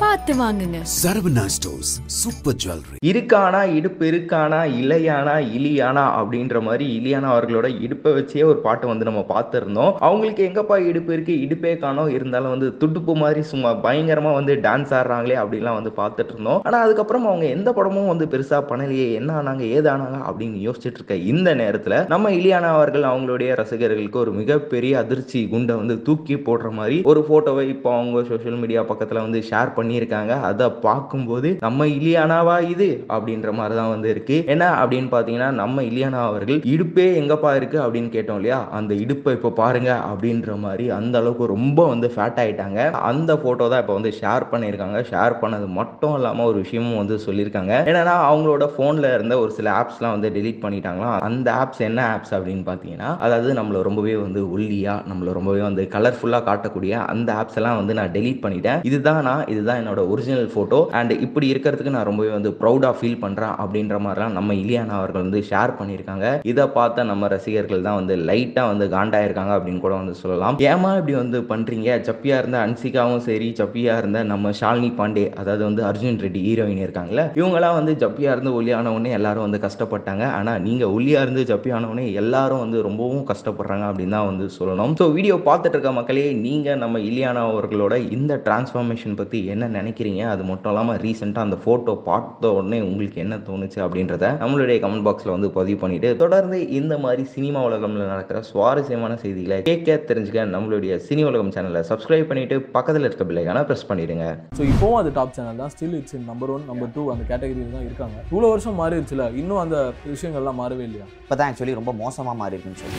[0.00, 0.78] பார்த்து வாங்குங்க.
[0.92, 8.44] Saravana stores super jewellery இருக்கானா இடுப்பு இருக்கானா இல்லையானா இலியானா அப்படின்ற மாதிரி இலியானா அவர்களோட இடுப்பை வச்சே
[8.44, 9.92] ஒரு பாட்டு வந்து நம்ம பார்த்துருந்தோம்.
[9.98, 11.34] அவங்களுக்கு எங்கப்பா இடுப்பு இருக்கு?
[11.46, 12.08] இடுப்பே காணோம்.
[12.08, 17.26] இருந்தாலும் வந்து துடுப்பு மாதிரி சும்மா பயங்கரமா வந்து டான்ஸ் ஆடுறாங்களே அப்படிலாம் வந்து பார்த்துட்டு இருந்தோம் ஆனா அதுக்கப்புறம்
[17.26, 19.08] அவங்க எந்த படமும் வந்து பெருசா பண்ணலையே.
[19.12, 24.98] என்ன ஆனாங்க ஏதானாங்க அப்படின்னு யோசிச்சுட்டு இருக்க இந்த நேரத்துல நம்ம இலியானா அவர்கள் அவங்களுடைய ரசிகர்களுக்கு ஒரு மிகப்பெரிய
[24.98, 29.76] அதிர்ச்சி குண்டை வந்து தூக்கி போடுற மாதிரி ஒரு போட்டோவை இப்போ அவங்க சோஷியல் மீடியா பக்கத்துல வந்து ஷேர்
[29.90, 30.32] பண்ணியிருக்காங்க.
[30.50, 32.88] அதை பார்க்கும்போது நம்ம இலியானாவா இது?
[33.14, 34.36] அப்படின்ற மாதிரி தான் வந்து இருக்கு.
[34.52, 37.78] என்ன அப்படின்னு பார்த்தீங்கன்னா நம்ம இலியானா அவர்கள் இடுப்பே எங்கப்பா இருக்கு?
[37.84, 38.58] அப்படின்னு கேட்டோம் இல்லையா?
[38.78, 42.80] அந்த இடுப்பை இப்போ பாருங்க அப்படின்ற மாதிரி அந்த அளவுக்கு ரொம்ப வந்து ஃபேட் ஆயிட்டாங்க.
[43.10, 44.98] அந்த போட்டோ தான் இப்போ வந்து ஷேர் பண்ணியிருக்காங்க.
[45.10, 47.74] ஷேர் பண்ணது மட்டும் இல்லாமல் ஒரு விஷயமும் வந்து சொல்லியிருக்காங்க.
[47.90, 51.18] என்னன்னா அவங்களோட ஃபோனில் இருந்த ஒரு சில ஆப்ஸ்லாம் வந்து டெலீட் பண்ணிட்டாங்களாம்.
[51.28, 56.46] அந்த ஆப்ஸ் என்ன ஆப்ஸ் அப்படின்னு பார்த்தீங்கன்னா அதாவது நம்மளை ரொம்பவே வந்து ஒல்லியா நம்மளை ரொம்பவே வந்து கலர்ஃபுல்லாக
[56.48, 58.80] காட்டக்கூடிய அந்த ஆப்ஸ் எல்லாம் வந்து நான் டெலீட் பண்ணிட்டேன்.
[58.90, 63.54] இதுதான் நான் இதுதான் என்னோட ஒரிஜினல் ஃபோட்டோ அண்ட் இப்படி இருக்கிறதுக்கு நான் ரொம்பவே வந்து ப்ரௌடாக ஃபீல் பண்ணுறேன்
[63.64, 66.26] அப்படின்ற மாதிரிலாம் நம்ம இலியானா அவர்கள் வந்து ஷேர் பண்ணியிருக்காங்க.
[66.52, 70.58] இதை பார்த்த நம்ம ரசிகர்கள் தான் வந்து லைட்டாக வந்து காண்டாயிருக்காங்க அப்படின்னு கூட வந்து சொல்லலாம்.
[70.72, 75.82] ஏமா இப்படி வந்து பண்ணுறீங்க சப்பியாக இருந்த அன்சிகாவும் சரி சப்பியாக இருந்த நம்ம ஷாலினி பாண்டே அதாவது வந்து
[75.90, 80.24] அர்ஜுன் ரெட்டி ஹீரோயின் இருக்காங்களே இவங்களாம் வந்து ஜப்பியாக இருந்து ஒல்லியான உடனே எல்லாரும் வந்து கஷ்டப்பட்டாங்க.
[80.38, 84.94] ஆனால் நீங்கள் ஒல்லியாக இருந்து ஜப்பியான உடனே எல்லாரும் வந்து ரொம்பவும் கஷ்டப்படுறாங்க அப்படின்னு தான் வந்து சொல்லணும்.
[85.00, 90.22] ஸோ வீடியோ பார்த்துட்டு இருக்க மக்களே நீங்கள் நம்ம இலியானா அவர்களோட இந்த டிரான்ஸ்ஃபார்மேஷன் பற்றி என்ன நினைக்கிறீங்க?
[90.32, 95.34] அது மட்டும் இல்லாமல் ரீசெண்டாக அந்த ஃபோட்டோ பார்த்த உடனே உங்களுக்கு என்ன தோணுச்சு அப்படின்றத நம்மளுடைய கமெண்ட் பாக்ஸில்
[95.36, 101.24] வந்து பதிவு பண்ணிட்டு தொடர்ந்து இந்த மாதிரி சினிமா உலகம்ல நடக்கிற சுவாரஸ்யமான செய்திகளை கேட்க தெரிஞ்சுக்க நம்மளுடைய சினி
[101.30, 104.26] உலகம் சேனலை சப்ஸ்கிரைப் பண்ணிட்டு பக்கத்தில் இருக்க பிள்ளைக்கான ப்ரெஸ் பண்ணிடுங்க.
[104.58, 105.72] ஸோ இப்போவும் அது டாப் சேனல் தான்.
[105.76, 108.16] Still it's number one number two அந்த கேட்டகரியில் தான் இருக்காங்க.
[108.32, 109.76] இவ்வளோ வருஷம் மாறிடுச்சுல இன்னும் அந்த
[110.14, 111.08] விஷயங்கள்லாம் மாறவே இல்லையா?
[111.24, 112.98] இப்போ தான் ஆக்சுவலி ரொம்ப மோசமாக மாறி இருக்குன்னு சொல்லி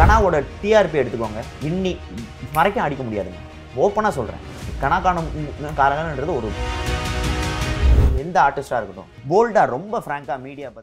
[0.00, 1.40] கனாவோட டிஆர்பி எடுத்துக்கோங்க.
[1.68, 1.92] இன்னி
[2.56, 3.40] வரைக்கும் அடிக்க முடியாதுங்க.
[3.84, 4.44] ஓப்பனாக சொல்கிறேன்
[4.82, 5.22] கணக்கான
[5.80, 6.50] காரகன்றது ஒரு
[8.22, 9.10] எந்த ஆர்டிஸ்டாக இருக்கட்டும்.
[9.30, 10.78] போல்டாக ரொம்ப ஃப்ராங்காக மீடியா பற்றி